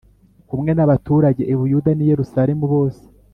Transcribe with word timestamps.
kumwe 0.49 0.71
n 0.73 0.79
abaturage 0.85 1.43
i 1.53 1.55
Buyuda 1.59 1.91
n 1.93 1.99
i 2.03 2.09
Yerusalemu 2.11 2.63
bose 2.73 3.03